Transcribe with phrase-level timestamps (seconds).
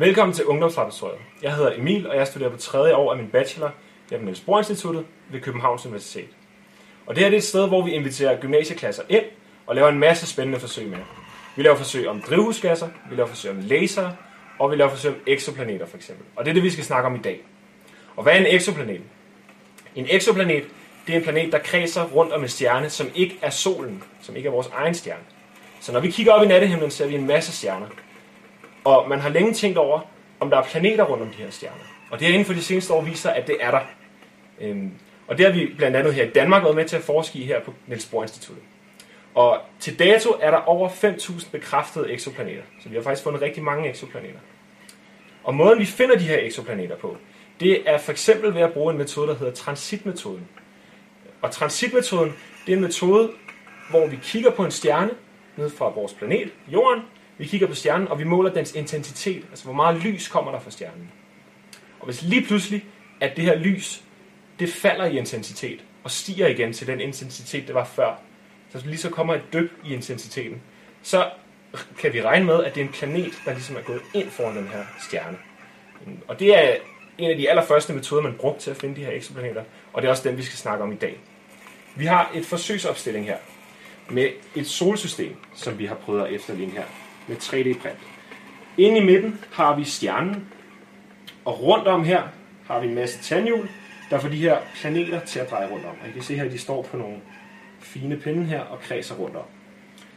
[0.00, 1.18] Velkommen til Ungdomslaboratoriet.
[1.42, 3.70] Jeg hedder Emil, og jeg studerer på tredje år af min bachelor
[4.10, 6.28] her på Niels Bohr Instituttet ved Københavns Universitet.
[7.06, 9.24] Og det her det er et sted, hvor vi inviterer gymnasieklasser ind
[9.66, 10.98] og laver en masse spændende forsøg med.
[11.56, 14.10] Vi laver forsøg om drivhusgasser, vi laver forsøg om laser,
[14.58, 16.26] og vi laver forsøg om eksoplaneter for eksempel.
[16.36, 17.40] Og det er det, vi skal snakke om i dag.
[18.16, 19.02] Og hvad er en eksoplanet?
[19.94, 20.64] En eksoplanet,
[21.06, 24.36] det er en planet, der kredser rundt om en stjerne, som ikke er solen, som
[24.36, 25.22] ikke er vores egen stjerne.
[25.80, 27.86] Så når vi kigger op i nattehimlen, ser vi en masse stjerner.
[28.84, 30.00] Og man har længe tænkt over,
[30.40, 31.84] om der er planeter rundt om de her stjerner.
[32.10, 33.80] Og det har inden for de seneste år vist sig, at det er der.
[34.60, 34.92] Øhm,
[35.26, 37.44] og det har vi blandt andet her i Danmark været med til at forske i
[37.44, 38.64] her på Niels Bohr Instituttet.
[39.34, 42.62] Og til dato er der over 5.000 bekræftede eksoplaneter.
[42.82, 44.38] Så vi har faktisk fundet rigtig mange eksoplaneter.
[45.44, 47.16] Og måden vi finder de her eksoplaneter på,
[47.60, 50.48] det er for eksempel ved at bruge en metode, der hedder transitmetoden.
[51.42, 52.32] Og transitmetoden,
[52.66, 53.30] det er en metode,
[53.90, 55.10] hvor vi kigger på en stjerne
[55.56, 57.02] ned fra vores planet, Jorden.
[57.40, 60.60] Vi kigger på stjernen, og vi måler dens intensitet, altså hvor meget lys kommer der
[60.60, 61.10] fra stjernen.
[62.00, 62.84] Og hvis lige pludselig,
[63.20, 64.02] at det her lys,
[64.58, 68.20] det falder i intensitet, og stiger igen til den intensitet, det var før,
[68.72, 70.62] så lige så kommer et dyk i intensiteten,
[71.02, 71.30] så
[71.98, 74.56] kan vi regne med, at det er en planet, der ligesom er gået ind foran
[74.56, 75.38] den her stjerne.
[76.28, 76.76] Og det er
[77.18, 80.08] en af de allerførste metoder, man brugte til at finde de her eksoplaneter, og det
[80.08, 81.20] er også den, vi skal snakke om i dag.
[81.96, 83.38] Vi har et forsøgsopstilling her
[84.10, 86.84] med et solsystem, som vi har prøvet at efterligne her
[87.30, 87.98] med 3D-print.
[88.78, 90.46] Inde i midten har vi stjernen,
[91.44, 92.22] og rundt om her
[92.66, 93.68] har vi en masse tandhjul,
[94.10, 95.94] der får de her planeter til at dreje rundt om.
[96.02, 97.16] Og I kan se her, at de står på nogle
[97.80, 99.44] fine pinde her og kredser rundt om.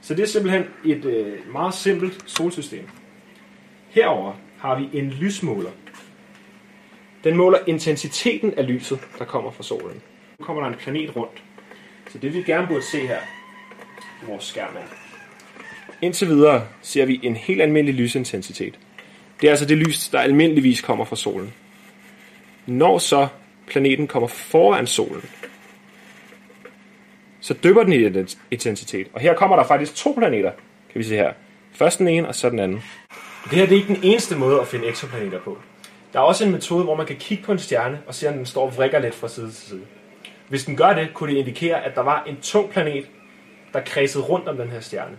[0.00, 2.88] Så det er simpelthen et øh, meget simpelt solsystem.
[3.88, 5.70] Herover har vi en lysmåler.
[7.24, 10.02] Den måler intensiteten af lyset, der kommer fra solen.
[10.38, 11.42] Nu kommer der en planet rundt.
[12.10, 13.20] Så det vi gerne burde se her
[14.20, 15.07] på vores skærm er.
[16.02, 18.78] Indtil videre ser vi en helt almindelig lysintensitet.
[19.40, 21.52] Det er altså det lys, der almindeligvis kommer fra solen.
[22.66, 23.28] Når så
[23.66, 25.22] planeten kommer foran solen,
[27.40, 29.06] så dypper den i intensitet.
[29.12, 30.50] Og her kommer der faktisk to planeter,
[30.92, 31.32] kan vi se her.
[31.72, 32.82] Først den ene, og så den anden.
[33.44, 35.58] Det her det er ikke den eneste måde at finde eksoplaneter på.
[36.12, 38.34] Der er også en metode, hvor man kan kigge på en stjerne og se, om
[38.34, 39.80] den står og vrikker lidt fra side til side.
[40.48, 43.06] Hvis den gør det, kunne det indikere, at der var en tung planet,
[43.72, 45.16] der kredsede rundt om den her stjerne.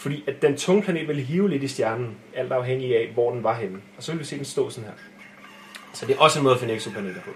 [0.00, 3.44] Fordi at den tunge planet ville hive lidt i stjernen, alt afhængig af, hvor den
[3.44, 3.78] var henne.
[3.96, 4.94] Og så ville vi se den stå sådan her.
[5.92, 7.30] Så det er også en måde at finde eksoplaneter på.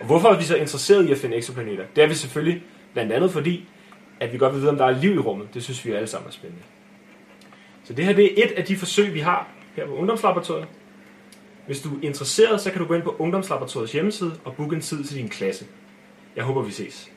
[0.00, 1.84] Og hvorfor er vi så interesseret i at finde eksoplaneter?
[1.96, 2.62] Det er vi selvfølgelig
[2.92, 3.68] blandt andet fordi,
[4.20, 5.54] at vi godt vil vide, om der er liv i rummet.
[5.54, 6.62] Det synes vi alle sammen er spændende.
[7.84, 10.66] Så det her det er et af de forsøg, vi har her på Ungdomslaboratoriet.
[11.66, 14.82] Hvis du er interesseret, så kan du gå ind på Ungdomslaboratoriets hjemmeside og booke en
[14.82, 15.66] tid til din klasse.
[16.36, 17.10] Jeg håber, vi ses.